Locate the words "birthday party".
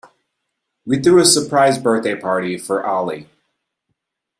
1.77-2.57